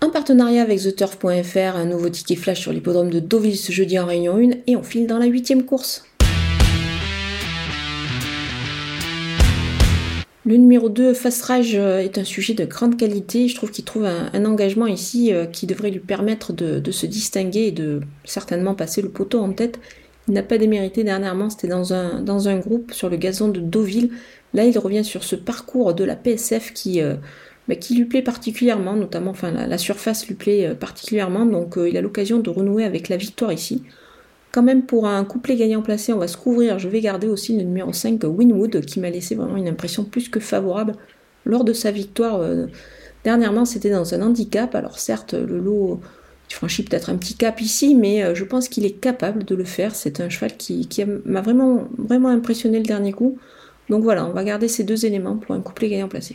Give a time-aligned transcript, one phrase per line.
[0.00, 4.06] Un partenariat avec TheTurf.fr, un nouveau ticket flash sur l'hippodrome de Deauville ce jeudi en
[4.06, 6.04] Réunion 1 et on file dans la huitième course.
[10.46, 13.48] Le numéro 2, Fast Rage, euh, est un sujet de grande qualité.
[13.48, 17.66] Je trouve qu'il trouve un, engagement ici euh, qui devrait lui permettre de, se distinguer
[17.66, 19.80] et de certainement passer le poteau en tête.
[20.28, 24.10] Il n'a pas démérité dernièrement, c'était dans un, groupe sur le gazon de Deauville.
[24.54, 27.16] Là, il revient sur ce parcours de la PSF qui, euh,
[27.68, 32.00] bah, qui lui plaît particulièrement, notamment enfin, la, surface lui plaît particulièrement, donc il a
[32.00, 33.82] l'occasion de renouer avec la victoire ici.
[34.50, 36.78] Quand même, pour un couplet gagnant placé, on va se couvrir.
[36.78, 40.28] Je vais garder aussi le numéro 5, Winwood, qui m'a laissé vraiment une impression plus
[40.28, 40.94] que favorable
[41.44, 42.40] lors de sa victoire.
[42.40, 42.66] Euh,
[43.24, 44.74] dernièrement, c'était dans un handicap.
[44.74, 46.00] Alors, certes, le lot
[46.48, 49.64] franchit peut-être un petit cap ici, mais euh, je pense qu'il est capable de le
[49.64, 49.94] faire.
[49.94, 50.88] C'est un cheval qui,
[51.26, 53.38] m'a vraiment, vraiment impressionné le dernier coup.
[53.90, 56.34] Donc voilà, on va garder ces deux éléments pour un couplet gagnant placé.